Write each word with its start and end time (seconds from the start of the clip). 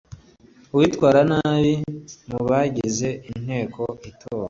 uwitwara 0.73 1.19
nabi 1.31 1.73
mu 2.29 2.39
bagize 2.49 3.07
inteko 3.31 3.81
itora 4.09 4.39